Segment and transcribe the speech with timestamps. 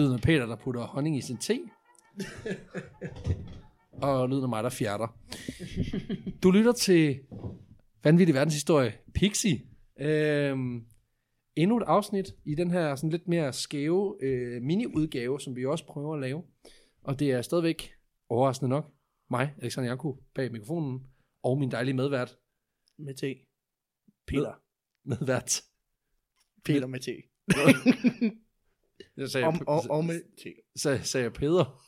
[0.00, 1.60] Det lyder af Peter, der putter honning i sin te.
[4.02, 5.18] og lyden af mig, der fjerter.
[6.42, 7.20] Du lytter til
[8.04, 9.60] Vanvittig Verdenshistorie Pixie.
[10.00, 10.84] Øhm,
[11.56, 15.86] endnu et afsnit i den her sådan lidt mere skæve øh, mini-udgave, som vi også
[15.86, 16.42] prøver at lave.
[17.02, 17.92] Og det er stadigvæk
[18.28, 18.92] overraskende nok
[19.30, 21.06] mig, Alexander Jakob, bag mikrofonen,
[21.42, 22.36] og min dejlige medvært,
[22.98, 23.34] Med te.
[24.26, 24.54] Peter.
[25.04, 25.62] medvært.
[26.64, 27.12] Peter med te.
[29.20, 30.20] Jeg sagde, Og, og, og med
[30.76, 31.82] sagde, sagde jeg Peder.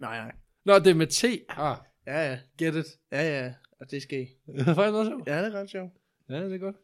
[0.00, 0.32] Nej, nej.
[0.64, 1.24] Nå, det er med T.
[1.48, 2.38] Ah, Ja, ja.
[2.58, 2.86] get it.
[3.12, 3.54] Ja, ja.
[3.80, 4.28] Og det skal I.
[4.46, 5.28] Det er faktisk også sjovt.
[5.28, 5.92] Ja, det er ret sjovt.
[6.28, 6.76] Ja, det er godt.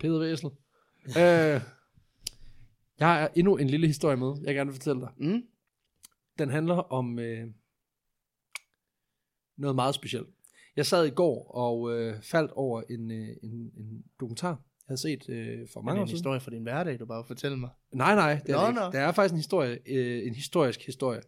[0.00, 0.50] Peder Væsel.
[1.06, 1.60] øh,
[2.98, 5.10] jeg har endnu en lille historie med, jeg gerne vil fortælle dig.
[5.16, 5.42] Mm.
[6.38, 7.46] Den handler om øh,
[9.56, 10.28] noget meget specielt.
[10.76, 15.00] Jeg sad i går og øh, faldt over en, øh, en, en dokumentar, jeg havde
[15.00, 17.58] set øh, for mange det er år en historie fra din hverdag, du bare fortæller
[17.58, 17.70] mig.
[17.92, 18.80] Nej, nej, det er, ikke.
[18.80, 18.86] nå.
[18.86, 21.20] det er faktisk en historie, øh, en historisk historie.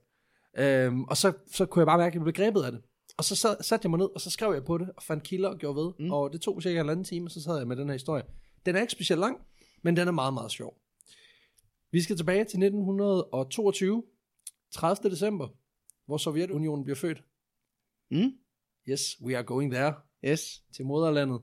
[0.58, 2.80] Øhm, og så, så kunne jeg bare mærke, at jeg blev grebet af det.
[3.16, 5.22] Og så sad, satte jeg mig ned, og så skrev jeg på det, og fandt
[5.22, 5.92] kilder og gjorde ved.
[5.98, 6.12] Mm.
[6.12, 8.22] Og det tog cirka en anden time, og så sad jeg med den her historie.
[8.66, 9.38] Den er ikke specielt lang,
[9.82, 10.78] men den er meget, meget sjov.
[11.90, 14.04] Vi skal tilbage til 1922,
[14.70, 15.10] 30.
[15.10, 15.48] december,
[16.06, 17.22] hvor Sovjetunionen bliver født.
[18.10, 18.32] Mm.
[18.88, 20.62] Yes, we are going there, Yes.
[20.76, 21.40] til moderlandet.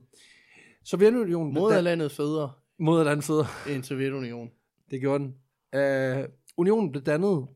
[0.86, 1.54] Sovjetunionen...
[1.54, 3.44] Moderlandet føder Moderlandet føder.
[3.74, 4.50] en Sovjetunion.
[4.90, 5.34] Det gjorde den.
[5.76, 6.24] Uh,
[6.56, 7.46] unionen blev dannet uh,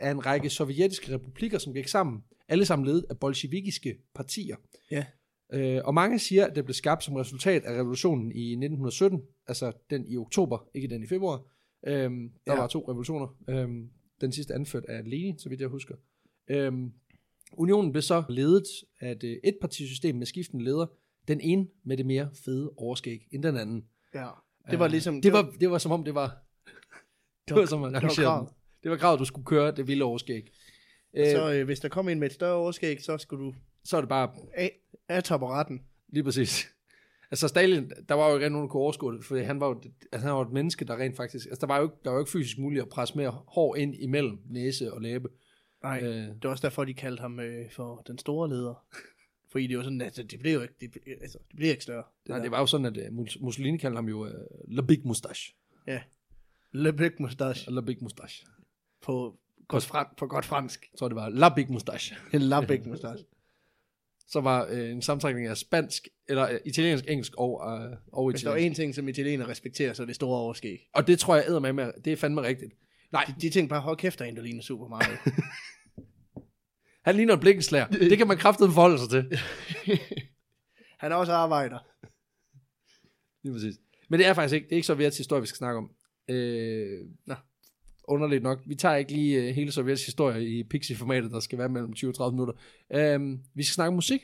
[0.00, 2.24] af en række sovjetiske republikker, som gik sammen.
[2.48, 4.56] Alle sammen ledet af bolsjevikiske partier.
[4.90, 5.04] Ja.
[5.56, 9.20] Uh, og mange siger, at det blev skabt som resultat af revolutionen i 1917.
[9.46, 11.38] Altså den i oktober, ikke den i februar.
[11.86, 12.56] Uh, der Ja.
[12.56, 13.26] var to revolutioner.
[13.48, 13.70] Uh,
[14.20, 15.94] den sidste anført af Lenin, så vidt jeg husker.
[16.54, 16.90] Uh,
[17.52, 18.64] unionen blev så ledet
[19.00, 20.86] af et uh, etpartisystem med skiftende leder.
[21.28, 23.84] Den ene med det mere fede overskæg end den anden.
[24.14, 24.28] Ja.
[24.70, 25.22] Det var Øh, ligesom...
[25.22, 26.36] Det var, det var som om det var...
[27.48, 28.48] Det var som man det var kravet.
[28.82, 30.48] Det var kravet, du skulle køre det vilde overskæg.
[31.16, 33.54] Øh, Så øh, hvis der kom en med et større overskæg, så skulle du
[33.84, 34.70] så er det bare af,
[35.08, 35.80] af taburetten.
[36.08, 36.66] lige præcis.
[37.30, 39.80] Altså Stalin, der var jo ikke nogen, der kunne overskue det, for han var jo,
[40.12, 41.46] altså, han var et menneske, der rent faktisk...
[41.46, 43.76] Altså der var jo ikke, der var jo ikke fysisk muligt at presse mere hår
[43.76, 45.28] ind imellem næse og læbe.
[45.82, 46.08] Nej, Øh.
[46.08, 46.14] øh.
[46.28, 48.84] det var også derfor, de kaldte ham øh, for den store leder.
[49.52, 50.90] Fordi det var sådan, altså, det blev jo ikke, det,
[51.20, 52.02] altså, det blev ikke større.
[52.22, 52.42] Det, Nej, der.
[52.44, 54.30] det var jo sådan, at uh, Mussolini kaldte ham jo uh,
[54.68, 55.54] La Big Mustache.
[55.86, 56.00] Ja.
[56.72, 58.46] Le Big Mustache La Big Mustache.
[59.02, 60.90] på godt, fran, på godt fransk.
[60.98, 62.16] Tror, det var La Big Mustache.
[62.32, 63.24] La Big Mustache.
[64.28, 68.42] Så var uh, en sammentrækning af spansk, eller uh, italiensk, engelsk og, uh, og Hvis
[68.42, 68.80] der italiensk.
[68.80, 70.88] en ting, som italiener respekterer, så er det store overskæg.
[70.94, 72.72] Og det tror jeg æder med, med, det er fandme rigtigt.
[73.12, 75.18] Nej, De, de tænkte bare, hold kæft, der er en, der ligner super meget.
[77.06, 77.86] Han ligner en blikkenslager.
[77.86, 79.38] Det kan man kraftigt forholde sig til.
[81.02, 81.78] Han er også arbejder.
[83.42, 83.74] Lige præcis.
[84.08, 85.90] Men det er faktisk ikke, det er ikke Sovjets historie, vi skal snakke om.
[86.28, 87.34] Øh, Nå.
[88.08, 88.58] Underligt nok.
[88.66, 92.10] Vi tager ikke lige uh, hele Sovjets historie i Pixie-formatet, der skal være mellem 20
[92.10, 92.54] og 30 minutter.
[92.94, 94.20] Øh, vi skal snakke om musik.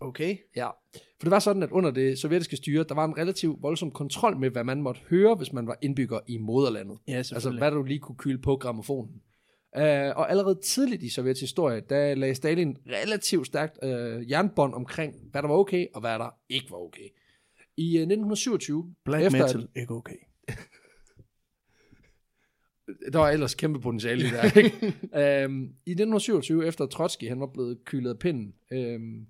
[0.00, 0.36] Okay.
[0.56, 0.68] Ja.
[0.94, 4.36] For det var sådan, at under det sovjetiske styre, der var en relativt voldsom kontrol
[4.36, 6.98] med, hvad man måtte høre, hvis man var indbygger i moderlandet.
[7.08, 9.22] Ja, Altså, hvad du lige kunne kyle på gramofonen.
[9.76, 15.14] Uh, og allerede tidligt i Sovjets historie, der lagde Stalin relativt stærkt uh, jernbånd omkring,
[15.30, 17.08] hvad der var okay, og hvad der ikke var okay.
[17.76, 20.16] I uh, 1927, Black efter, metal, ikke okay.
[23.12, 25.46] der var ellers kæmpe potentiale i det her, ikke?
[25.46, 29.26] um, I 1927, efter Trotsky, han var blevet kylet af pinden, um,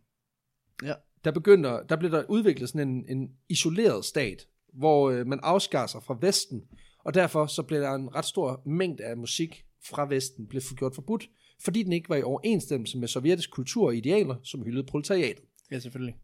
[0.83, 0.95] Ja.
[1.25, 5.87] der begyndte, der blev der udviklet sådan en, en isoleret stat, hvor uh, man afskar
[5.87, 6.63] sig fra Vesten,
[7.05, 10.95] og derfor så blev der en ret stor mængde af musik fra Vesten blev gjort
[10.95, 11.31] forbudt,
[11.61, 15.45] fordi den ikke var i overensstemmelse med sovjetisk kultur og idealer, som hyldede proletariatet.
[15.71, 16.17] Ja, selvfølgelig.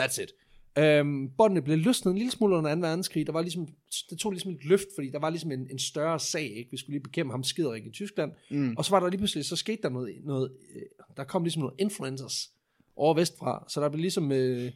[0.00, 0.32] That's it.
[0.78, 2.80] Øhm, båndene blev løsnet en lille smule under 2.
[2.80, 3.26] verdenskrig.
[3.26, 3.68] Der var ligesom,
[4.10, 6.42] det tog ligesom et løft, fordi der var ligesom en, en større sag.
[6.56, 6.70] Ikke?
[6.70, 8.32] Vi skulle lige bekæmpe ham skiderik i Tyskland.
[8.50, 8.74] Mm.
[8.76, 10.82] Og så var der lige pludselig, så skete der noget, noget øh,
[11.16, 12.50] der kom ligesom noget influencers
[12.96, 13.64] over vestfra.
[13.68, 14.72] Så der blev ligesom, øh,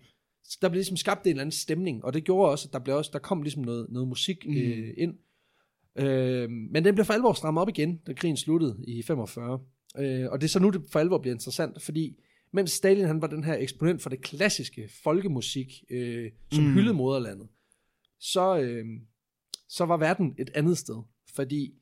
[0.62, 2.04] der blev ligesom skabt en eller anden stemning.
[2.04, 4.56] Og det gjorde også, at der, blev også, der kom ligesom noget, noget musik Mm.
[4.56, 5.14] øh, ind.
[5.98, 9.60] Øh, men den blev for alvor strammet op igen, da krigen sluttede i 45.
[9.98, 12.16] Øh, og det er så nu, det for alvor bliver interessant, fordi
[12.52, 16.72] mens Stalin han var den her eksponent for det klassiske folkemusik, øh, som mm.
[16.72, 17.48] Hyldede moderlandet,
[18.20, 18.84] så, øh,
[19.68, 21.02] så var verden et andet sted.
[21.34, 21.74] Fordi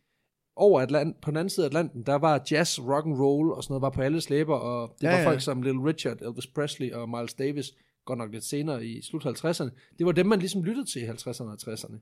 [0.56, 3.62] over Atlant, på den anden side af Atlanten, der var jazz, rock and roll og
[3.64, 5.29] sådan noget var på alle slæber, og det Ja, var ja.
[5.29, 7.67] folk som Little Richard, Elvis Presley og Miles Davis,
[8.05, 9.70] godt nok lidt senere i slut 50'erne.
[9.99, 11.97] Det var dem, man ligesom lyttede til i 50'erne og 60'erne.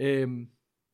[0.00, 0.46] Øhm,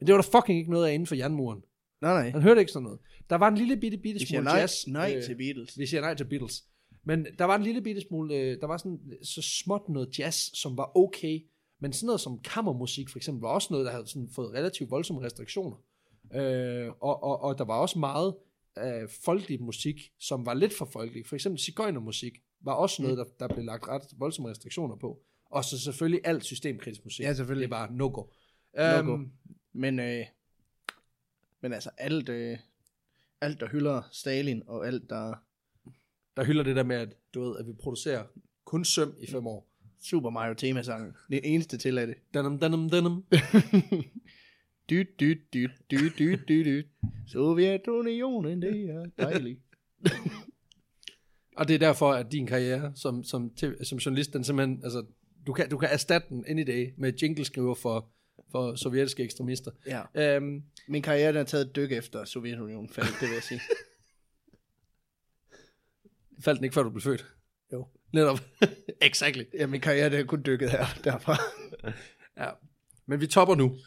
[0.03, 1.63] men det var der fucking ikke noget af inden for jernmuren.
[2.01, 2.31] Nej, nej.
[2.31, 2.99] Han hørte ikke sådan noget.
[3.31, 4.87] Der var en lille bitte, bitte Vi smule nej, jazz.
[4.87, 5.79] nej øh, til Beatles.
[5.79, 6.65] Vi siger nej til Beatles.
[7.05, 10.51] Men der var en lille bitte smule, øh, der var sådan så småt noget jazz,
[10.55, 11.41] som var okay.
[11.81, 14.91] Men sådan noget som kammermusik for eksempel, var også noget, der havde sådan fået relativt
[14.91, 15.77] voldsomme restriktioner.
[16.35, 18.35] Øh, og, og, og der var også meget
[18.79, 21.27] øh, folkelig musik, som var lidt for folkelig.
[21.27, 25.19] For eksempel cigøjnermusik var også noget, der, der blev lagt ret voldsomme restriktioner på.
[25.51, 27.25] Og så selvfølgelig alt systemkritisk musik.
[27.25, 27.69] Ja, selvfølgelig.
[27.69, 28.23] Det var no-go.
[28.77, 29.13] No-go.
[29.13, 29.31] Øhm,
[29.73, 30.27] Men, øh,
[31.61, 32.59] men altså, alt, øh,
[33.41, 35.35] alt, der hylder Stalin, og alt, der
[36.37, 38.25] der hylder det der med, at, du ved, at vi producerer
[38.65, 39.69] kun søm i fem år.
[40.01, 42.17] Super Mario temasangen, det eneste til af det.
[42.35, 43.25] Danum, danum, danum.
[44.91, 46.87] Dyt, dyt, dyt, dyt, dyt, dyt, dyt.
[47.27, 49.61] Sovjetunionen, det er dejligt.
[51.59, 53.53] Og det er derfor, at din karriere som, som,
[53.83, 55.05] som journalist, den simpelthen, altså,
[55.47, 58.11] du kan, du kan erstatte den any day med jingleskriver for,
[58.51, 59.71] for sovjetiske ekstremister.
[59.87, 60.03] Ja.
[60.15, 63.61] Øhm, Min karriere den er taget et dyk efter Sovjetunionen faldt, det vil jeg sige.
[66.45, 67.27] faldt den ikke, før du blev født?
[67.73, 67.87] Jo.
[68.13, 68.41] Netop.
[69.01, 69.43] exactly.
[69.55, 71.37] Ja, min karriere den er kun dykket her, derfra.
[72.37, 72.51] Ja.
[73.07, 73.79] Men vi topper nu.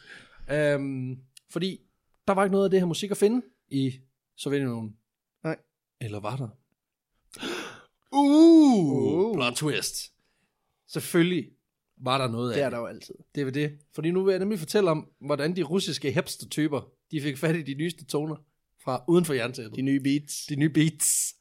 [0.50, 1.18] Øhm,
[1.50, 1.80] fordi
[2.28, 4.00] der var ikke noget af det her musik at finde i
[4.36, 4.96] Sovjetunionen.
[5.44, 5.56] Nej.
[6.00, 6.48] Eller var der?
[8.12, 9.36] Uh, Uh.
[9.36, 9.94] plot twist.
[10.88, 11.50] Selvfølgelig
[11.96, 13.14] var der noget Det af er der jo altid.
[13.34, 13.78] Det er det.
[13.94, 17.62] Fordi nu vil jeg nemlig fortælle om, hvordan de russiske hipster-typer, de fik fat i
[17.62, 18.36] de nyeste toner
[18.84, 19.76] fra uden for jerntæppet.
[19.76, 20.46] De nye beats.
[20.46, 21.34] De nye beats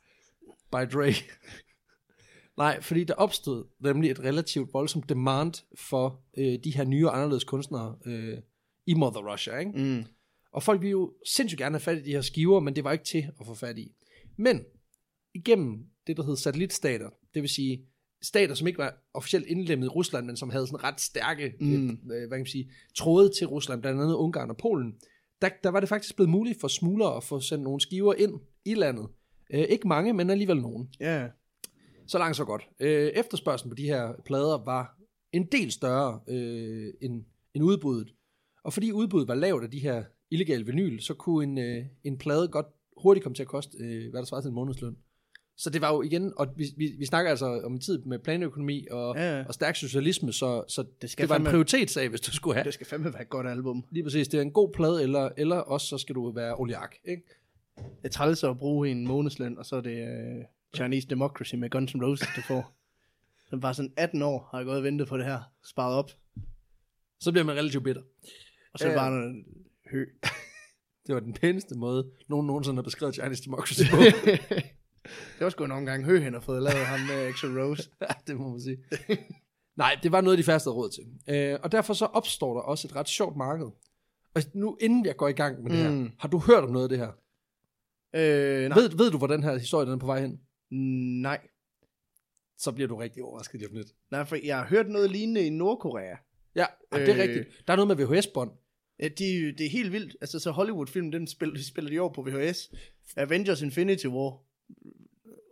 [0.71, 1.13] by Dre.
[2.57, 7.15] Nej, fordi der opstod nemlig et relativt voldsomt demand for øh, de her nye og
[7.15, 8.37] anderledes kunstnere øh,
[8.85, 9.71] i Mother Russia, ikke?
[9.71, 10.03] Mm.
[10.51, 12.91] Og folk ville jo sindssygt gerne have fat i de her skiver, men det var
[12.91, 13.95] ikke til at få fat i.
[14.37, 14.65] Men
[15.33, 17.85] igennem det, der hed satellitstater, det vil sige
[18.25, 21.89] stater, som ikke var officielt indlemmet i Rusland, men som havde sådan ret stærke Mm.
[21.89, 24.95] øh, hvad kan man sige, tråde til Rusland, blandt andet Ungarn og Polen,
[25.41, 28.39] der, der var det faktisk blevet muligt for smuglere at få sendt nogle skiver ind
[28.65, 29.07] i landet.
[29.53, 30.89] Øh, ikke mange, men alligevel nogen.
[30.99, 31.27] Ja.
[32.07, 32.67] Så langt så godt.
[32.79, 34.97] Øh, efterspørgselen på de her plader var
[35.31, 37.23] en del større øh, end,
[37.53, 38.13] end udbuddet.
[38.63, 42.17] Og fordi udbuddet var lavt af de her illegale vinyl, så kunne en, øh, en
[42.17, 42.65] plade godt
[42.97, 44.97] hurtigt komme til at koste, øh, hvad der svarer til en månedsløn.
[45.57, 48.19] Så det var jo igen, og vi, vi, vi snakker altså om en tid med
[48.19, 49.45] planøkonomi og, Ja, ja.
[49.47, 52.53] og stærk socialisme, så, så det, skal det var en fandme- prioritetssag, hvis du skulle
[52.55, 52.63] have.
[52.63, 53.85] Det skal fandme være et godt album.
[53.91, 56.95] Lige præcis, det er en god plade, eller, eller også så skal du være oligark.
[57.05, 57.23] Ikke?
[57.77, 60.03] Det er træls at bruge en månedsløn, og så er det
[60.37, 60.43] uh,
[60.75, 62.77] Chinese Democracy med Guns N' Roses, du får.
[63.49, 65.39] Så bare sådan 18 år har jeg gået og ventet på det her.
[65.63, 66.11] Sparet op.
[67.19, 68.01] Så bliver man relativt bitter.
[68.73, 69.43] Og så er det bare noget
[69.91, 70.05] hø.
[71.07, 73.97] Det var den pæneste måde, nogen nogensinde har beskrevet Chinese Democracy på.
[75.37, 77.89] Det var sgu nogle gange hø, han har fået lavet ham med Axl Rose.
[78.01, 78.77] Ja, det må man sige.
[79.77, 81.03] Nej, det var noget, de færreste havde råd til.
[81.35, 83.67] Øh, og derfor så opstår der også et ret sjovt marked.
[84.35, 86.11] Og nu, inden jeg går i gang med det her, Mm.
[86.19, 87.11] har du hørt om noget af det her?
[88.15, 88.77] Øh, nej.
[88.79, 90.39] Ved, ved du, hvor den her historie den er på vej hen?
[91.21, 91.39] nej.
[92.57, 93.87] Så bliver du rigtig overrasket lige om lidt.
[94.11, 96.15] Nej, for jeg har hørt noget lignende i Nordkorea.
[96.55, 97.21] Ja, og det er Øh.
[97.21, 97.47] rigtigt.
[97.67, 98.51] Der er noget med VHS-bånd.
[98.99, 100.15] Ja, de, det er helt vildt.
[100.21, 102.71] Altså, så Hollywood-film, den spiller, de spiller de over på VHS.
[103.17, 104.39] Avengers Infinity War.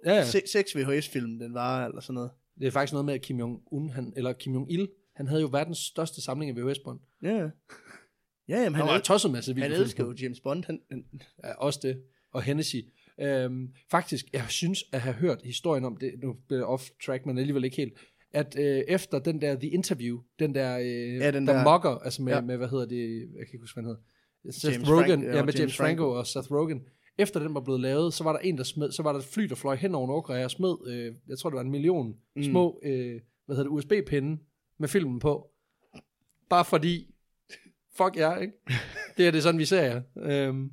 [0.06, 0.26] Ja, ja.
[0.26, 2.32] Se, seks VHS-film, den var, eller sådan noget.
[2.60, 5.48] Det er faktisk noget med, at Kim Jong-un, han, eller Kim Jong-il, han havde jo
[5.52, 7.00] verdens største samling af VHS-bånd.
[7.24, 7.50] Ja, ja.
[8.48, 9.82] Ja, jamen, Han han, var tosset med han videofilm.
[9.82, 10.64] elsker jo James Bond.
[10.66, 11.06] Han, han,
[11.44, 12.02] Ja, også det.
[12.32, 12.76] Og Hennessy.
[13.22, 17.26] Øhm, faktisk, jeg synes at have hørt historien om det, nu bliver jeg off track,
[17.26, 17.94] men alligevel ikke helt,
[18.34, 21.90] at øh, efter den der The Interview, den der, øh, Ja, den der, der- mokker,
[21.90, 22.42] altså med, Ja.
[22.42, 23.96] med, hvad hedder det, jeg kan ikke huske, hvad han
[24.44, 26.10] hedder, Seth James Rogen, Frank- ja, med James James Franco Franco.
[26.20, 26.82] og Seth Rogen,
[27.18, 29.26] efter den var blevet lavet, så var der en, der smed, så var der et
[29.26, 32.16] fly, der fløj hen over Nordkorea og smed, øh, jeg tror det var en million
[32.36, 32.44] Mm.
[32.44, 34.38] små, øh, hvad hedder det, USB-pinde
[34.78, 35.50] med filmen på.
[36.50, 37.14] Bare fordi,
[37.98, 38.54] fuck jer, ikke?
[39.18, 40.02] Det er det sådan, vi ser jer.
[40.18, 40.72] Øhm,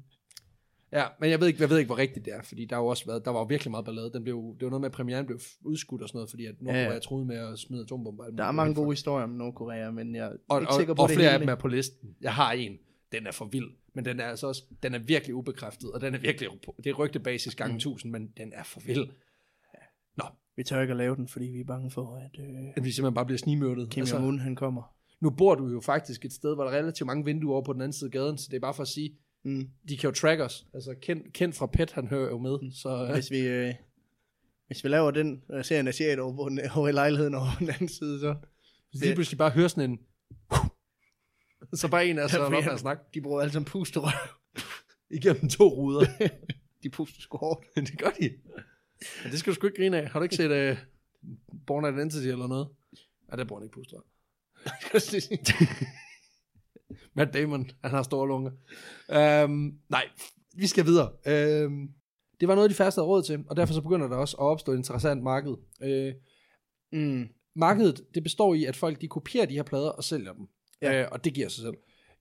[0.92, 2.82] ja, men jeg ved, ikke, jeg ved ikke, hvor rigtigt det er, fordi der har
[2.82, 4.12] jo også været, der var jo virkelig meget ballade.
[4.12, 6.54] Den blev, det var noget med, at premieren blev udskudt og sådan noget, fordi at
[6.60, 8.24] Nordkorea Ja, ja, troede med at smide atombomber.
[8.24, 10.94] og der er mange gode historier om Nordkorea, men jeg er og, ikke og, sikker
[10.94, 11.40] på og det flere af hele.
[11.46, 12.16] dem er på listen.
[12.20, 12.78] Jeg har en.
[13.12, 16.14] Den er for vild, men den er altså også, den er virkelig ubekræftet, og den
[16.14, 16.48] er virkelig,
[16.84, 17.74] det er rygtebasis gange Mm.
[17.74, 17.76] mm.
[17.76, 19.08] 1000, men den er for vild.
[20.16, 20.24] Nå,
[20.56, 22.90] Vi tør ikke at lave den, fordi vi er bange for, at øh, at vi
[22.92, 23.90] simpelthen bare bliver snimørtet.
[23.90, 24.94] Kim Jong-un han kommer.
[25.20, 27.72] nu bor du jo faktisk et sted, hvor der er relativt mange vinduer over på
[27.72, 29.68] den anden side af gaden, så det er bare for at sige, Mm.
[29.88, 30.66] de kan jo track os.
[30.74, 32.70] Altså, kendt, kendt fra PET, han hører jo med, Mm.
[32.70, 33.04] så...
[33.04, 33.74] Øh, Hvis vi, øh,
[34.66, 37.46] hvis vi laver den, og ser en asiat over, på den, over i lejligheden over
[37.58, 38.34] på den anden side, så
[38.92, 39.98] lige pludselig bare hører sådan en...
[41.74, 44.40] så bare en af så op han- og snakke de bruger alle sammen pusterør.
[45.18, 46.06] igennem to ruder.
[46.82, 47.66] de puster sgu hårdt.
[47.76, 48.30] det gør de.
[49.22, 50.08] Men det skal du sgu ikke grine af.
[50.08, 50.78] Har du ikke set uh,
[51.66, 52.68] Born Identity eller noget?
[53.30, 53.98] Ja, det bruger han ikke puster.
[57.14, 58.50] Matt Damon, han har store lunger.
[59.44, 60.08] Um, nej,
[60.54, 61.12] vi skal videre.
[61.66, 61.90] Um,
[62.40, 64.42] det var noget, de færreste havde råd til, og derfor så begynder der også at
[64.42, 65.54] opstå et interessant marked.
[65.84, 66.12] Uh,
[67.00, 67.28] mm.
[67.54, 70.48] markedet, det består i, at folk de kopierer de her plader og sælger dem.
[70.82, 71.02] Ja.
[71.02, 71.74] Øh, og det giver sig selv.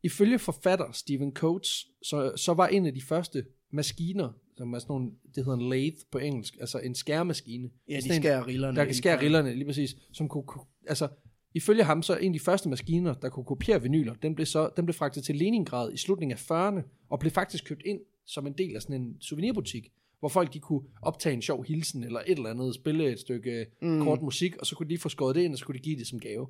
[0.04, 4.94] Ifølge forfatter Stephen Coates, så, så var en af de første maskiner, som er sådan
[4.94, 7.70] nogle, det hedder en lathe på engelsk, altså en skærmaskine.
[7.90, 8.78] Ja, de Sådan skærer rillerne.
[8.78, 9.96] Der kan skære rillerne, lige præcis.
[10.14, 10.44] Som kunne,
[10.88, 11.08] altså,
[11.54, 14.70] ifølge ham, så en af de første maskiner, der kunne kopiere vinyler, den blev, så,
[14.78, 18.48] den blev fragtet til Leningrad i slutningen af 40'erne, og blev faktisk købt ind som
[18.48, 22.20] en del af sådan en souvenirbutik, hvor folk de kunne optage en sjov hilsen, eller
[22.20, 24.02] et eller andet, spille et stykke mm.
[24.04, 26.00] kort musik, og så kunne de få skåret det ind, og så kunne de give
[26.00, 26.48] det som gave.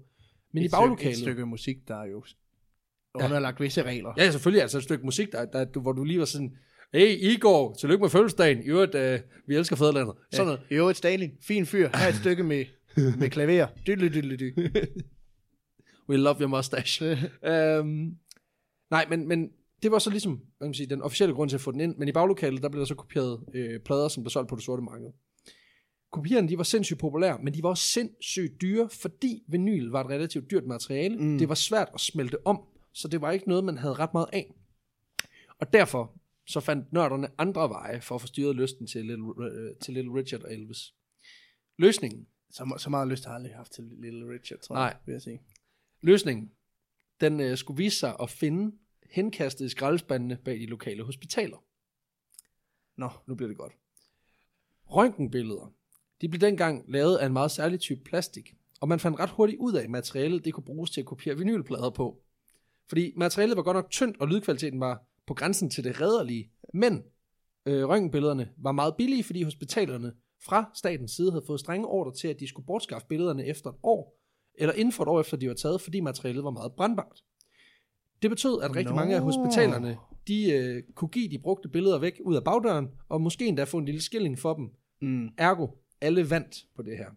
[0.54, 1.12] Men et i baglokalet...
[1.12, 2.24] Et stykke musik, der er jo
[3.14, 4.14] underlagt visse regler.
[4.18, 6.58] Ja, selvfølgelig, altså et stykke musik, der, der, hvor du lige var sådan,
[6.94, 10.16] hey Igor, tillykke med fødselsdagen, i øvrigt, uh, vi elsker fædrelandet.
[10.32, 10.62] Sådan noget.
[10.72, 10.76] Ja.
[10.76, 11.32] Jo, et Stalin.
[11.42, 11.90] Fin fyr.
[11.94, 12.66] Her er et stykke med,
[13.20, 13.68] med klaver.
[13.88, 14.70] Dydly, dydly, dy.
[16.10, 17.06] We love your mustache.
[17.52, 18.18] øhm,
[18.92, 19.50] nej, men, men
[19.84, 21.80] det var så ligesom hvad kan man sige, den officielle grund til at få den
[21.80, 24.56] ind, men i baglokalet, der blev der så kopieret øh, plader, som blev solgt på
[24.56, 25.08] det sorte marked.
[26.12, 30.10] Kopierne, de var sindssygt populære, men de var også sindssygt dyre, fordi vinyl var et
[30.10, 31.18] relativt dyrt materiale.
[31.18, 31.38] Mm.
[31.38, 32.64] Det var svært at smelte om,
[32.94, 34.54] så det var ikke noget, man havde ret meget af.
[35.60, 39.76] Og derfor så fandt nørderne andre veje for at få styret lysten til Little, øh,
[39.82, 40.94] til Little Richard og Elvis.
[41.78, 44.84] Løsningen, Så, så meget lyst har jeg aldrig haft til Little Richard, tror Nej.
[44.84, 45.42] jeg, vil jeg sige.
[46.02, 46.52] Løsningen,
[47.22, 48.78] den øh, skulle vise sig at finde
[49.12, 51.58] henkastet i skraldespandene bag de lokale hospitaler.
[52.98, 53.74] Nå, Nu bliver det godt.
[54.86, 55.74] Røntgenbilleder,
[56.22, 59.60] de blev dengang lavet af en meget særlig type plastik, og man fandt ret hurtigt
[59.60, 62.22] ud af, at materialet det kunne bruges til at kopiere vinylplader på.
[62.90, 67.04] Fordi materialet var godt nok tyndt, og lydkvaliteten var på grænsen til det rædderlige, men
[67.66, 70.14] øh, røntgenbillederne var meget billige, fordi hospitalerne
[70.46, 73.76] fra statens side havde fået strenge ordre til, at de skulle bortskaffe billederne efter et
[73.84, 74.20] år,
[74.56, 77.24] eller inden for et år efter de var taget, fordi materialet var meget brandbart.
[78.22, 78.96] Det betød, at rigtig Nå.
[78.96, 79.98] mange af hospitalerne,
[80.28, 83.78] de øh, kunne give de brugte billeder væk ud af bagdøren, og måske endda få
[83.78, 84.70] en lille skilling for dem.
[85.02, 85.30] mm.
[85.38, 85.68] Ergo,
[86.02, 87.12] alle vandt på det her.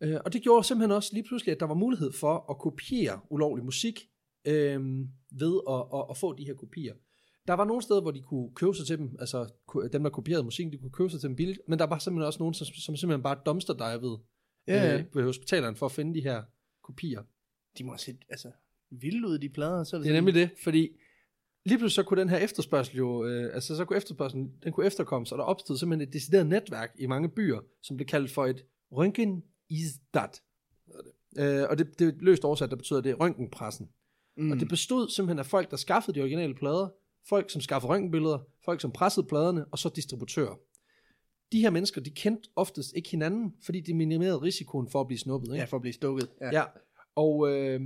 [0.00, 3.20] Øh, og det gjorde simpelthen også lige pludselig, at der var mulighed for at kopiere
[3.30, 4.08] ulovlig musik
[4.46, 4.80] øh,
[5.30, 6.94] ved at, at, at få de her kopier.
[7.46, 9.52] Der var nogle steder, hvor de kunne købe sig til dem, altså
[9.92, 12.26] dem, der kopierede musikken, de kunne købe sig til dem billigt, men der var simpelthen
[12.26, 14.18] også nogen, som, som simpelthen bare dumpster-divede
[14.68, 14.98] Ja, ja.
[14.98, 16.42] øh, ved hospitalerne for at finde de her
[16.82, 17.22] kopier.
[17.78, 18.50] De må set altså,
[18.90, 19.84] vilde ud, de plader.
[19.84, 20.88] Så er Det er nemlig det, fordi
[21.66, 24.86] lige pludselig så kunne den her efterspørgsel jo, øh, altså så kunne efterspørgselen, den kunne
[24.86, 28.46] efterkommes, og der opstod simpelthen et decideret netværk i mange byer, som blev kaldt for
[28.46, 30.42] et Røntgen Isdat.
[31.38, 33.88] Øh, og det, det er løst oversat, der betyder det røntgenpressen.
[34.36, 34.50] Mm.
[34.50, 36.88] Og det bestod simpelthen af folk, der skaffede de originale plader,
[37.28, 40.54] folk, som skaffede røntgenbilleder, folk, som pressede pladerne, og så distributører.
[41.52, 45.18] De her mennesker, de kendte oftest ikke hinanden, fordi de minimerede risikoen for at blive
[45.18, 45.48] snuppet.
[45.48, 45.58] Ikke?
[45.58, 46.28] Ja, for at blive stukket.
[46.40, 46.50] Ja.
[46.52, 46.64] Ja,
[47.16, 47.80] og, øh,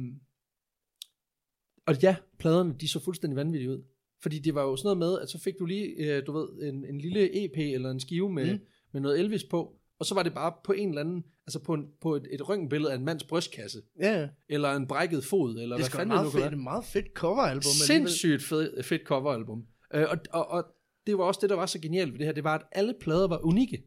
[1.90, 3.82] og ja, pladerne, de så fuldstændig vanvittige ud.
[4.23, 6.68] Fordi det var jo sådan noget med, at så fik du lige, øh, du ved,
[6.68, 8.61] en, en lille EP eller en skive med, mm.
[8.92, 11.75] Med noget Elvis på, og så var det bare på en eller anden, altså på,
[11.75, 14.28] en, på et, et røntgenbillede af en mands brystkasse, ja.
[14.49, 16.52] eller en brækket fod, eller Det er hvad fanden meget det nu fedt, være.
[16.52, 17.73] et meget fedt coveralbum.
[17.87, 19.64] Sindssygt fed, fedt coveralbum.
[19.94, 20.64] Øh, og, og, og
[21.06, 22.94] det var også det, der var så genialt ved det her, det var, at alle
[23.00, 23.82] plader var unikke.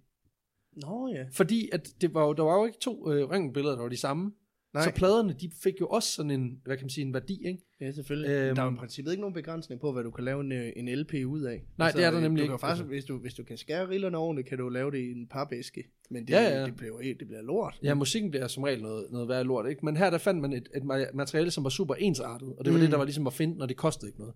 [0.75, 1.25] Nå ja.
[1.31, 4.31] Fordi at det var der var jo ikke to øh, røntgenbilleder, der var de samme.
[4.74, 4.84] Nej.
[4.84, 7.60] Så pladerne, de fik jo også sådan en, hvad kan man sige, en værdi, ikke?
[7.82, 8.30] Ja, selvfølgelig.
[8.32, 8.56] Øhm.
[8.56, 10.72] Der er jo i princippet ikke nogen begrænsning på, hvad du kan lave en, øh,
[10.75, 11.53] en LP ud af.
[11.53, 12.51] Altså, Nej, det er der nemlig du ikke.
[12.51, 15.12] Kan faktisk, hvis, du, hvis du kan skære rillerne ordentligt, kan du lave det i
[15.12, 15.84] en papæske.
[16.10, 16.65] Men det, Ja, ja.
[16.65, 17.80] det, bliver, det bliver lort.
[17.84, 19.86] Ja, musikken bliver som regel noget, noget værre lort, ikke?
[19.86, 22.74] Men her der fandt man et, et ma- materiale, som var super ensartet, og det
[22.74, 22.82] var mm.
[22.82, 22.82] Mm.
[22.82, 24.36] det, der var ligesom at finde, når det kostede ikke noget.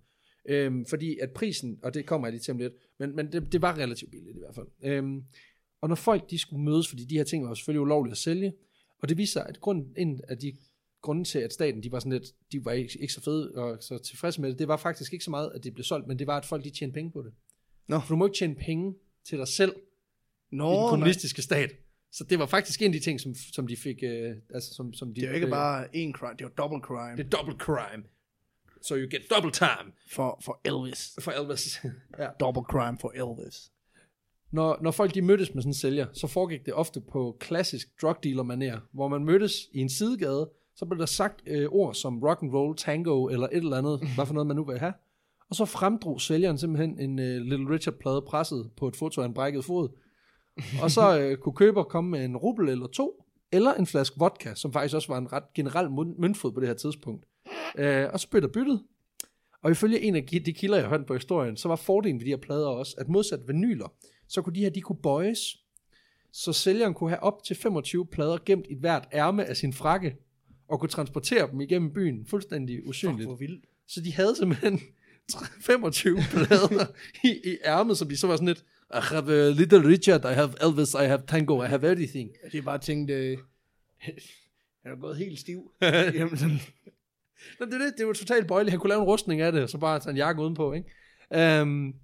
[0.50, 3.51] Øhm, fordi at prisen, og det kommer jeg lige til om lidt, men, men det,
[3.51, 4.67] det var relativt billigt i hvert fald.
[4.84, 5.24] Øhm,
[5.82, 8.53] og når folk de skulle mødes, fordi de her ting var selvfølgelig ulovlige at sælge,
[9.00, 10.54] og det viste sig, at grunden, en af de
[11.01, 13.77] grunde til, at staten de var sådan lidt, de var ikke, ikke så fede og
[13.84, 16.20] så tilfredse med det, det var faktisk ikke så meget, at det blev solgt, men
[16.20, 17.34] det var, at folk de tjente penge på det.
[17.88, 18.00] Nå.
[18.00, 19.75] For du må ikke tjene penge til dig selv
[20.51, 20.89] Nå, i den nej.
[20.89, 21.72] kommunistiske stat.
[22.12, 24.94] Så det var faktisk en af de ting, som, som de fik, øh, altså som,
[24.94, 27.18] som de, Det er jo ikke øh, bare en crime, det er jo double crime
[27.18, 28.04] det er double crime.
[28.82, 31.20] So you get double time for, for Elvis.
[31.20, 31.80] for Elvis.
[32.20, 32.27] ja.
[32.39, 33.72] Double crime for Elvis.
[34.51, 38.01] Når, når folk de mødtes med sådan en sælger, så foregik det ofte på klassisk
[38.01, 41.94] drug dealer manér, hvor man mødtes i en sidegade, så blev der sagt øh, ord
[41.94, 44.80] som rock and roll, tango eller et eller andet, hvad for noget man nu vil
[44.80, 44.94] have.
[45.50, 49.25] Og så fremdrog sælgeren simpelthen en øh, Little Richard plade presset på et foto af
[49.25, 49.89] en brækket fod.
[50.82, 54.54] Og så øh, kunne køber komme med en rubel eller to, eller en flaske vodka,
[54.56, 57.25] som faktisk også var en ret generel møn- møntfod på det her tidspunkt.
[57.77, 58.84] Øh, og så blev der byttet.
[59.63, 62.32] Og ifølge en af de kilder, jeg hørte på historien, så var fordelen ved de
[62.32, 63.94] her plader også, at modsat vinyler,
[64.27, 65.60] så kunne de her, de kunne bøjes.
[66.31, 70.15] Så sælgeren kunne have op til 25 plader gemt i hvert ærme af sin frakke,
[70.67, 73.27] og kunne transportere dem igennem byen fuldstændig usynligt.
[73.27, 73.65] hvor vildt.
[73.88, 74.81] Så de havde simpelthen
[75.62, 76.86] 25 plader
[77.27, 80.34] i, i ærmet, som de så var sådan lidt, I have uh, Little Richard, I
[80.34, 82.31] have Elvis, I have Tango, I have everything.
[82.43, 83.38] Jeg har bare tænkt, øh,
[84.84, 85.72] jeg er gået helt stiv.
[86.17, 86.60] Jamen, sådan,
[87.60, 88.72] Nå, det, er det, det var totalt bøjligt.
[88.72, 91.62] Han kunne lave en rustning af det, så bare tage en jakke udenpå, ikke?
[91.62, 91.96] Um,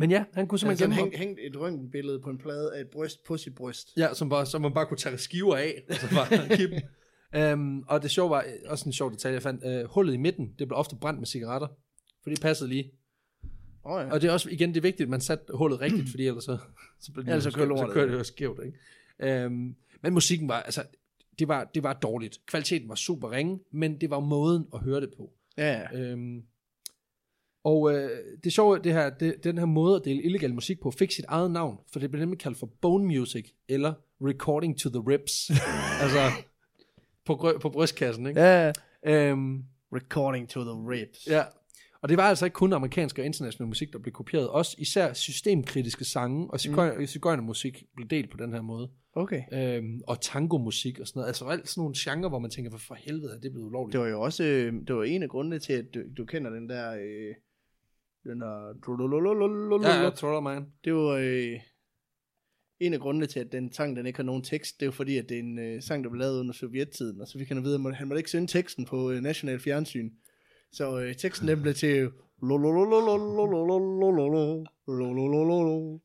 [0.00, 2.74] men ja, han kunne Altså, simpelthen han gemme hæng, hængt et røntgenbillede på en plade
[2.74, 3.92] af et bryst på sit bryst.
[3.96, 6.82] Ja, som, bare, som man bare kunne tage skiver af, og så bare kippe
[7.34, 7.52] dem.
[7.52, 10.54] Um, og det sjove var, også en sjov detalje, jeg fandt, uh, hullet i midten,
[10.58, 11.68] det blev ofte brændt med cigaretter,
[12.22, 12.92] for det passede lige.
[13.84, 14.12] Oh, ja.
[14.12, 16.44] Og det er også, igen, det er vigtigt, at man satte hullet rigtigt, fordi ellers
[16.44, 16.58] så,
[17.00, 19.46] så, blev det Ellers så kører så kører det jo skævt, ikke?
[19.46, 20.82] Um, men musikken var, altså,
[21.38, 22.38] det var, det var dårligt.
[22.46, 25.32] Kvaliteten var super ringe, men det var måden at høre det på.
[25.58, 25.98] ja, ja.
[25.98, 26.42] Øhm,
[27.64, 28.10] og øh,
[28.44, 31.24] det sjove, det her, det, den her måde at dele illegal musik på, fik sit
[31.28, 35.50] eget navn, for det blev nemlig kaldt for bone music, eller recording to the ribs.
[36.02, 36.18] altså,
[37.26, 38.40] på, på brystkassen, ikke?
[38.40, 38.72] ja.
[39.06, 39.64] Øhm,
[39.94, 41.26] Recording to the ribs.
[41.26, 41.42] ja.
[42.02, 44.48] Og det var altså ikke kun amerikansk og international musik, der blev kopieret.
[44.48, 48.90] Også især systemkritiske sange og cigøjner, musik blev delt på den her måde.
[49.12, 49.42] Okay.
[49.52, 51.28] Øhm, og tango-musik og sådan noget.
[51.28, 53.92] Altså alt sådan nogle genrer, hvor man tænker, hvad for helvede er det blevet ulovligt?
[53.92, 56.50] Det var jo også, øh, det var en af grundene til, at du, du kender
[56.50, 57.34] den der, øh,
[58.24, 58.74] den der,
[59.82, 60.66] ja, ja, Troller Man.
[60.84, 61.60] det var øh,
[62.80, 64.92] en af grundene til, at den sang, den ikke har nogen tekst, det er jo
[64.92, 67.48] fordi, at det er en øh, sang, der blev lavet under sovjettiden, og så fik
[67.48, 70.10] han at vide, at han måtte ikke sende teksten på øh, national fjernsyn.
[70.72, 72.10] Så øh, teksten den blev til...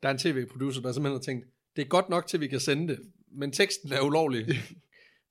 [0.03, 1.45] Der er en tv-producer, der simpelthen har tænkt,
[1.75, 2.99] det er godt nok til, vi kan sende det,
[3.31, 4.45] men teksten er ulovlig.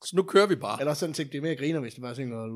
[0.05, 0.81] Så nu kører vi bare.
[0.81, 2.47] Eller sådan tænkte, det er mere griner, hvis det bare synger...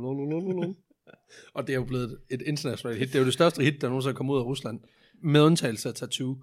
[1.54, 3.08] Og det er jo blevet et internationalt hit.
[3.08, 4.80] Det er jo det største hit, der nogensinde er kommet ud af Rusland.
[5.22, 6.36] Med undtagelse af Tattoo.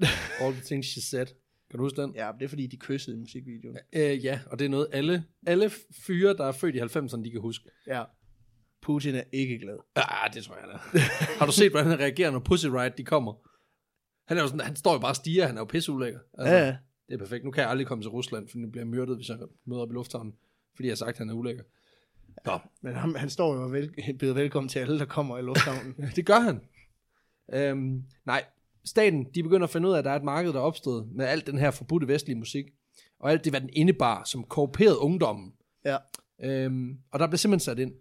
[0.40, 1.26] All the things she said.
[1.70, 2.14] Kan du huske den?
[2.14, 3.78] Ja, det er fordi, de kyssede i musikvideoen.
[3.92, 5.70] Øh, ja, og det er noget, alle, alle
[6.06, 7.64] fyre, der er født i 90'erne, de kan huske.
[7.86, 8.04] Ja.
[8.82, 9.76] Putin er ikke glad.
[9.96, 10.98] Ah, det tror jeg da.
[11.38, 13.32] Har du set, hvordan han reagerer, når Pussy Riot de kommer?
[14.28, 16.20] Han, er jo sådan, han står jo bare og stiger, han er jo pisseulækker.
[16.38, 16.76] Altså, Ja, ja.
[17.08, 17.44] Det er perfekt.
[17.44, 19.82] Nu kan jeg aldrig komme til Rusland, for nu bliver jeg myrdet, hvis jeg møder
[19.82, 20.34] op i lufthavnen,
[20.76, 21.62] fordi jeg har sagt, at han er ulækker.
[22.44, 25.42] Nå, Men han, han står jo og vel, byder velkommen til alle, der kommer i
[25.42, 25.94] lufthavnen.
[26.16, 26.60] det gør han.
[27.52, 28.44] Øhm, nej,
[28.84, 31.08] staten, de begynder at finde ud af, at der er et marked, der er opstået
[31.12, 32.66] med alt den her forbudte vestlige musik,
[33.18, 35.52] og alt det, hvad den indebar, som korrumperede ungdommen.
[35.84, 35.96] ja.
[36.42, 37.92] Øhm, og der blev simpelthen sat ind.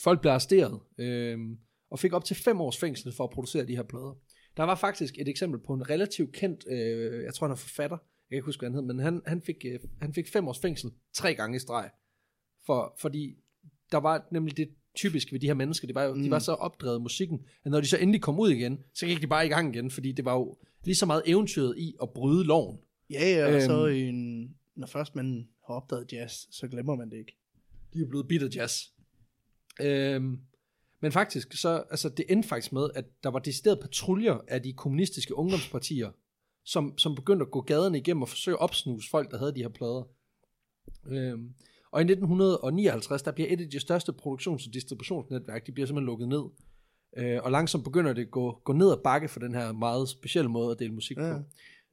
[0.00, 1.58] Folk blev arresteret, øhm,
[1.90, 4.18] og fik op til fem års fængsel for at producere de her plader.
[4.56, 7.96] Der var faktisk et eksempel på en relativt kendt, øh, jeg tror han er forfatter,
[7.96, 10.48] jeg kan ikke huske, hvad han hed, men han, han, fik, øh, han fik fem
[10.48, 11.90] års fængsel tre gange i streg.
[12.66, 13.36] For, fordi
[13.92, 16.22] der var nemlig det typiske ved de her mennesker, det var jo, mm.
[16.22, 19.22] de var så opdrevet musikken, at når de så endelig kom ud igen, så gik
[19.22, 22.10] de bare i gang igen, fordi det var jo lige så meget eventyret i at
[22.10, 22.78] bryde loven.
[23.10, 23.60] Ja, ja, og Øhm.
[23.60, 27.36] så en, når først man har opdaget jazz, så glemmer man det ikke.
[27.94, 28.82] De er blevet bitter jazz.
[29.80, 30.38] Øhm,
[31.00, 34.72] men faktisk, så, altså, det endte faktisk med, at der var decideret patruljer af de
[34.72, 36.10] kommunistiske ungdomspartier,
[36.64, 39.60] som, som begyndte at gå gaderne igennem og forsøge at opsnuse folk, der havde de
[39.62, 40.08] her plader.
[41.06, 41.54] Øhm,
[41.96, 46.06] og i 1959, der bliver et af de største produktions- og distributionsnetværk, de bliver simpelthen
[46.06, 46.42] lukket ned.
[47.16, 50.08] Øh, og langsomt begynder det at gå, gå ned ad bakke for den her meget
[50.08, 51.32] specielle måde at dele musik Ja.
[51.32, 51.38] på.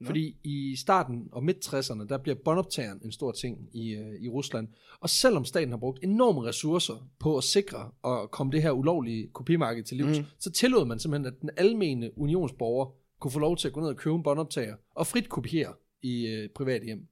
[0.06, 4.68] Fordi i starten og midt-60'erne, der bliver båndoptageren en stor ting i, øh, i Rusland.
[5.00, 9.28] Og selvom staten har brugt enorme ressourcer på at sikre at komme det her ulovlige
[9.32, 10.24] kopimarked til livs, mm.
[10.38, 12.86] så tillod man simpelthen, at den almene unionsborger
[13.20, 16.26] kunne få lov til at gå ned og købe en båndoptager og frit kopiere i
[16.26, 17.08] øh, private hjem.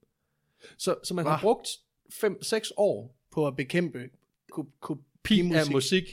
[0.77, 1.41] Så, så man har Hva?
[1.41, 1.67] brugt
[2.11, 3.99] 5-6 år På at bekæmpe
[4.51, 5.55] ko- pi kopimusik.
[5.67, 6.03] af musik,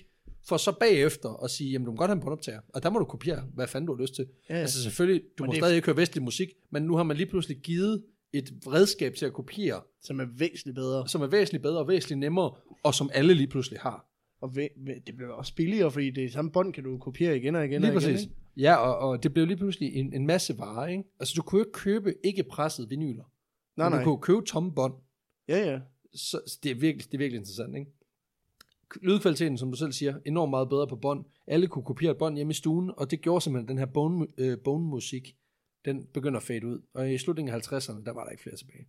[0.48, 2.98] for så bagefter at sige, jamen du må godt have en båndoptager, og der må
[2.98, 4.26] du kopiere, hvad fanden du har lyst til.
[4.48, 4.61] Ja, ja.
[4.61, 7.16] Altså selvfølgelig, du Men må det stadig ikke høre vestlig musik, men nu har man
[7.16, 11.09] lige pludselig givet et redskab til at kopiere, Som er væsentligt bedre.
[11.09, 14.07] som er væsentligt bedre og væsentligt nemmere, og som alle lige pludselig har.
[14.40, 14.55] Og
[15.07, 17.81] det bliver også billigere, fordi det er samme bånd, kan du kopiere igen og igen
[17.81, 18.11] Lige og igen.
[18.12, 18.26] præcis.
[18.26, 18.35] ikke?
[18.57, 21.05] Ja, og, og det blev lige pludselig en, en masse varer, ikke?
[21.20, 23.24] Altså du kunne jo ikke købe ikke presset vinyler.
[23.76, 24.05] Nej, men nej.
[24.05, 24.94] du kunne købe tomme bånd.
[25.50, 25.80] Ja, ja.
[26.14, 27.90] Så, så det, er virkelig, det er virkelig interessant, ikke?
[29.02, 31.24] Lydkvaliteten, som du selv siger, enormt meget bedre på bånd.
[31.46, 33.86] Alle kunne kopiere et bånd hjemme i stuen, og det gjorde simpelthen, at den her
[33.86, 35.36] bone, øh, bone musik,
[35.84, 36.82] den begynder at fade ud.
[36.94, 38.88] Og i slutningen af 50'erne, der var der ikke flere tilbage.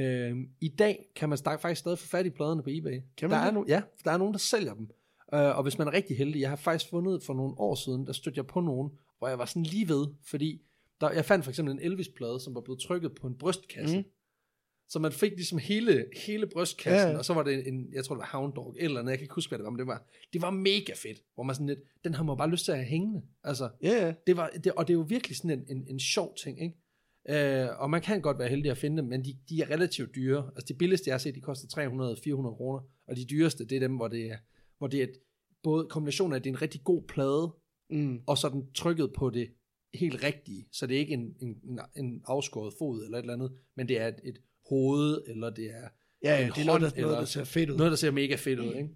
[0.00, 3.00] Øh, I dag kan man faktisk stadig få fat i pladerne på eBay.
[3.16, 4.90] Kan man der er no, ja, der er nogen, der sælger dem.
[5.34, 8.06] Øh, og hvis man er rigtig heldig, jeg har faktisk fundet for nogle år siden,
[8.06, 10.62] der stødte jeg på nogen, hvor jeg var sådan lige ved, fordi
[11.00, 13.98] der, jeg fandt for eksempel en Elvis-plade, som var blevet trykket på en brystkasse.
[13.98, 14.04] Mm.
[14.88, 18.14] Så man fik ligesom hele, hele brystkassen, Ja, og så var det en, jeg tror
[18.14, 19.86] det var Hound Dog, eller andet, jeg kan ikke huske, hvad det var, men det
[19.86, 22.72] var, det var mega fedt, hvor man sådan lidt, den har man bare lyst til
[22.72, 23.22] at have hængende.
[23.44, 26.36] Altså, Ja, det var, det, og det er jo virkelig sådan en, en, en sjov
[26.36, 26.76] ting, ikke?
[27.28, 30.14] Øh, og man kan godt være heldig at finde dem, men de, de er relativt
[30.14, 30.50] dyre.
[30.56, 33.80] Altså de billigste, jeg har set, de koster 300-400 kroner, og de dyreste, det er
[33.80, 34.36] dem, hvor det er,
[34.78, 35.12] hvor det er et,
[35.62, 37.52] både kombination af, at det er en rigtig god plade,
[37.90, 38.20] Mm.
[38.26, 39.48] og så den trykket på det
[39.94, 43.32] helt rigtige, så det er ikke en, en, en, en afskåret fod eller et eller
[43.34, 45.88] andet, men det er et, et hoved, eller det er
[46.22, 47.76] Ja, ja, en det er noget, der, hånd, noget, der eller ser fedt ud.
[47.76, 48.88] noget, der ser mega fedt ud, ikke?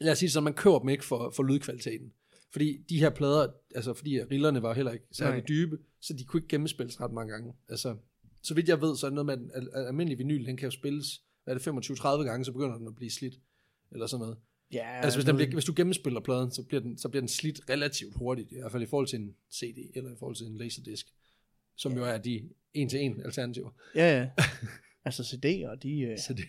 [0.00, 2.12] lad os sige det sådan, man køber dem ikke for, for lydkvaliteten.
[2.52, 5.44] Fordi de her plader, altså fordi rillerne var heller ikke særlig Nej.
[5.48, 7.52] dybe, så de kunne ikke gennemspilles ret mange gange.
[7.68, 7.96] Altså,
[8.42, 10.56] så vidt jeg ved, så er det noget med, at al- al- almindelig vinyl, den
[10.56, 13.34] kan jo spilles, hvad er det, 25-30 gange, så begynder den at blive slidt.
[13.92, 14.36] Eller sådan noget.
[14.72, 17.28] Ja, Altså hvis, den bliver, hvis du gennemspiller pladen, så bliver, den, så bliver den
[17.28, 20.46] slidt relativt hurtigt, i hvert fald i forhold til en CD, eller i forhold til
[20.46, 21.06] en laserdisc,
[21.76, 23.70] som jo er de en-til-en alternativer.
[23.94, 24.28] Ja, ja.
[25.06, 26.44] altså CD'er, de, øh, Så det,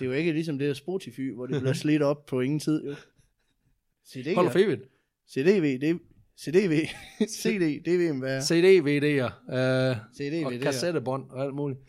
[0.00, 2.84] er jo ikke ligesom det der Spotify, hvor det bliver slidt op på ingen tid,
[2.84, 2.94] jo.
[4.06, 4.80] CD'er, hold fedt.
[5.28, 6.00] CDV, det,
[6.38, 6.86] CDV,
[7.40, 8.42] CD, DV'en, hvad?
[8.42, 11.80] CD-VD'er, øh, og kassettebånd og alt muligt.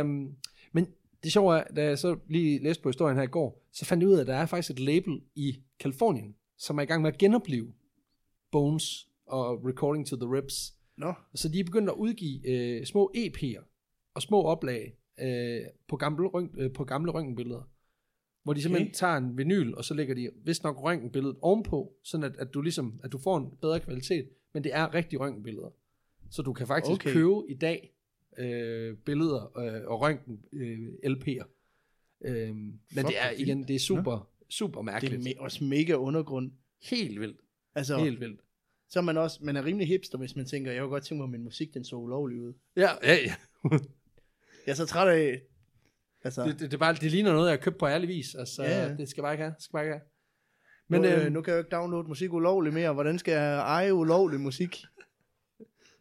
[0.00, 0.36] Um,
[0.72, 0.86] men
[1.22, 4.02] det sjove er, da jeg så lige læste på historien her i går, så fandt
[4.02, 7.02] jeg ud af, at der er faktisk et label i Kalifornien, som er i gang
[7.02, 7.72] med at genopleve
[8.52, 10.74] Bones og Recording to the Ribs.
[10.98, 13.62] Nå, Så de er begyndt at udgive øh, små EP'er
[14.14, 17.62] og små oplag øh, på, gamle, øh, på gamle røntgenbilleder.
[18.42, 18.94] Hvor de simpelthen Okay.
[18.94, 22.60] tager en vinyl, og så lægger de vist nok røntgenbilledet ovenpå, sådan at, at, du
[22.62, 25.70] ligesom, at du får en bedre kvalitet, men det er rigtige røntgenbilleder.
[26.30, 27.12] Så du kan faktisk Okay.
[27.12, 27.92] købe i dag
[28.38, 31.44] øh, billeder øh, og røntgen øh, LP'er.
[32.24, 35.26] Øh, men Fuck, det er igen, det er super, super det mærkeligt.
[35.28, 36.50] er me- også mega undergrund.
[36.82, 37.40] Helt vildt.
[37.74, 38.40] Altså, Helt vildt.
[38.90, 41.18] Så er man også, man er rimelig hipster, hvis man tænker, jeg kunne godt tænke
[41.18, 42.52] mig, at min musik, den så ulovlig ud.
[42.76, 43.34] Ja, ja, ja.
[44.66, 45.40] Jeg er så træt af,
[46.24, 48.34] altså, Det, det, det, er bare, det ligner noget, jeg har købt på ærlig vis.
[48.34, 49.54] Altså, Ja, det skal bare ikke have.
[49.54, 50.02] Det skal bare ikke have.
[50.88, 52.92] Men, nu, øh, øh, nu kan jeg jo ikke downloade musik ulovligt mere.
[52.92, 54.84] Hvordan skal jeg eje ulovlig musik?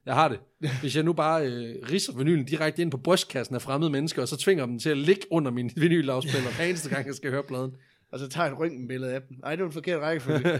[0.05, 0.39] jeg har det.
[0.81, 4.27] Hvis jeg nu bare øh, risser vinylen direkte ind på brystkassen af fremmede mennesker, og
[4.27, 7.43] så tvinger dem til at ligge under min vinylafspiller, hver eneste gang, jeg skal høre
[7.43, 7.75] pladen.
[8.11, 9.37] Og så tager jeg et røntgenbillede af dem.
[9.43, 10.59] Ej, det er en forkert rækkefølge.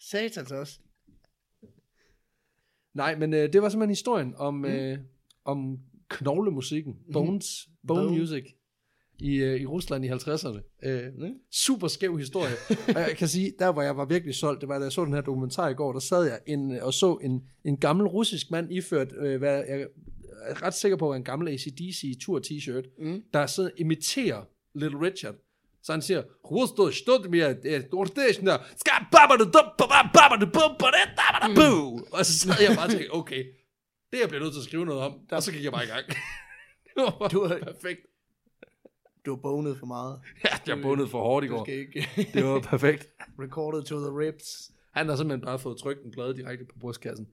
[0.00, 0.78] Satans også.
[2.94, 4.64] Nej, men øh, det var simpelthen historien om, mm.
[4.64, 4.98] øh,
[5.44, 6.94] om knoglemusikken.
[7.12, 8.18] Bones, bone Bone.
[8.18, 8.44] music.
[9.18, 10.88] I, øh, i Rusland i 50'erne.
[10.88, 11.34] Øh, Mm.
[11.52, 12.52] super skæv historie.
[12.96, 15.04] og jeg kan sige, der hvor jeg var virkelig solgt, det var da jeg så
[15.04, 18.50] den her dokumentar i går, der sad jeg en, og så en, en gammel russisk
[18.50, 19.80] mand iført, øh, hvad jeg
[20.42, 23.22] er ret sikker på, er en gammel ACDC tour t-shirt, Mm.
[23.34, 25.34] der så imiterer Little Richard.
[25.82, 27.54] Så han siger, Rusto, stod mere,
[27.92, 29.68] Nordestner, skal babba det dum,
[30.40, 32.00] det bum, det bu.
[32.16, 33.44] Og så sad jeg bare og tænkte, okay,
[34.12, 35.88] det jeg bliver nødt til at skrive noget om, og så gik jeg bare i
[35.88, 36.06] gang.
[36.86, 38.00] det var Du har- perfekt.
[39.26, 40.20] Du har bonet for meget.
[40.44, 41.66] Ja, jeg er bundet for hårdt i Du går.
[41.66, 43.08] ikke Det var perfekt.
[43.40, 44.70] recorded to the ribs.
[44.92, 47.28] Han har simpelthen bare fået trykt en plade direkte på brystkassen.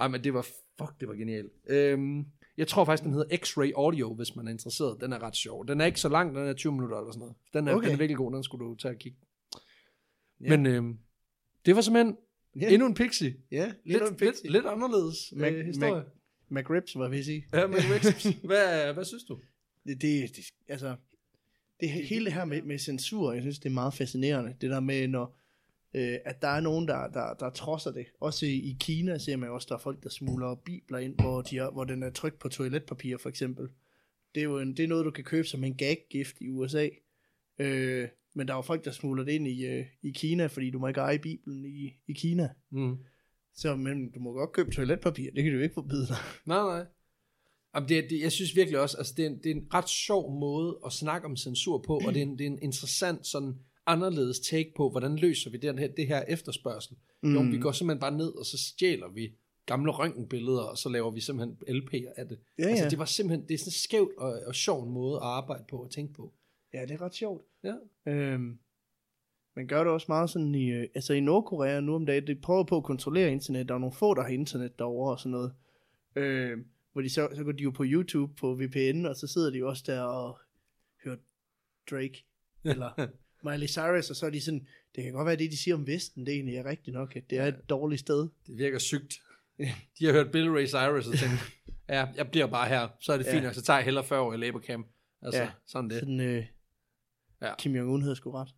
[0.00, 0.42] Ej, men det var,
[0.78, 1.52] fuck, det var genialt.
[1.68, 2.24] Øhm,
[2.56, 5.00] jeg tror faktisk, den hedder X-Ray Audio, hvis man er interesseret.
[5.00, 5.68] Den er ret sjov.
[5.68, 7.34] Den er ikke så lang, den er 20 minutter eller sådan noget.
[7.52, 7.86] Den er, Okay.
[7.86, 9.18] den er virkelig god, den skulle du tage og kigge.
[10.40, 10.48] Ja.
[10.56, 10.98] Men øhm,
[11.66, 12.16] det var simpelthen
[12.60, 13.36] Ja, endnu en pixie.
[13.50, 16.04] ja Lidt, lidt, lidt, lidt, lidt anderledes Mac- øh, historie.
[16.48, 17.46] McRibs, var vi sige.
[17.52, 19.38] Ja, Rex, hvad, hvad synes du?
[19.86, 20.96] Det, det, det, altså,
[21.80, 24.54] det, hele det her med, med censur, jeg synes, det er meget fascinerende.
[24.60, 25.36] Det der med, når,
[25.94, 28.06] øh, at der er nogen, der, der, der trodser det.
[28.20, 31.42] Også i, i Kina ser man også, der er folk, der smuler bibler ind, hvor,
[31.42, 33.68] de er, hvor den er trykt på toiletpapir, for eksempel.
[34.34, 36.88] Det er jo en, det er noget, du kan købe som en gag-gift i USA.
[37.58, 40.70] Øh, men der er jo folk, der smuler det ind i, øh, i Kina, fordi
[40.70, 42.48] du må ikke eje Bibelen i, i Kina.
[42.70, 42.96] Mm.
[43.54, 46.16] Så men du må godt købe toiletpapir, det kan du jo ikke forbyde dig.
[46.46, 46.86] Nej, nej.
[47.74, 49.88] Jamen, det, det, jeg synes virkelig også, altså det er, en, det er en ret
[49.88, 53.26] sjov måde at snakke om censur på, og det er en, det er en interessant
[53.26, 56.96] sådan anderledes take på, hvordan løser vi den her, det her efterspørgsel.
[57.22, 57.34] Mm.
[57.34, 59.32] Jo, vi går simpelthen bare ned, og så stjæler vi
[59.66, 62.38] gamle røntgenbilleder, og så laver vi simpelthen LP'er af det.
[62.58, 62.90] Ja, altså ja.
[62.90, 65.76] det var simpelthen, det er sådan en skævt og, og sjov måde at arbejde på
[65.76, 66.32] og tænke på.
[66.74, 67.44] Ja, det er ret sjovt.
[67.64, 67.74] Ja.
[68.06, 68.58] Øhm,
[69.56, 72.34] man gør det også meget sådan i, øh, altså i Nordkorea nu om dagen, de
[72.34, 75.30] prøver på at kontrollere internet, der er nogle få, der har internet derovre og sådan
[75.30, 75.52] noget.
[76.16, 79.50] Øhm, hvor de så, så går de jo på YouTube på VPN, og så sidder
[79.50, 80.38] de jo også der og
[81.04, 81.16] hører
[81.90, 82.24] Drake,
[82.64, 82.90] eller
[83.50, 85.74] Miley Cyrus, og så er de sådan, det kan godt være, at det de siger
[85.74, 88.28] om Vesten, det egentlig er rigtigt nok, at det er et dårligt sted.
[88.46, 89.14] Det virker sygt.
[89.98, 91.34] De har hørt Bill Ray Cyrus og tænkt,
[91.88, 93.32] ja, jeg bliver bare her, så er det Ja.
[93.34, 94.86] fint nok, så tager jeg hellere 40 år i labor camp.
[95.22, 95.44] Altså, Ja.
[95.46, 95.50] ja.
[95.66, 95.98] sådan det.
[96.00, 96.46] Sådan, øh,
[97.42, 97.54] Ja.
[97.58, 98.48] Kim Jong-un havde sgu ret.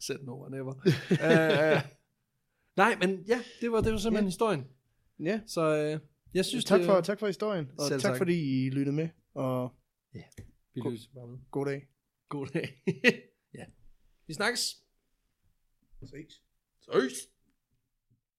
[0.00, 0.74] Sæt no never.
[0.74, 1.82] uh,
[2.82, 4.20] nej, men ja, det var, det var simpelthen Ja.
[4.20, 4.28] ja.
[4.28, 4.66] historien.
[5.20, 6.00] Ja, Så øh,
[6.34, 8.16] jeg synes, tak det, for, tak for historien, og tak tak.
[8.16, 9.72] fordi I lyttede med, og
[10.74, 11.38] Vi løser bare med.
[11.50, 11.88] god dag.
[12.28, 12.82] God dag.
[14.26, 14.82] Vi snakkes.
[16.04, 16.42] Ses.
[16.80, 17.31] Søs.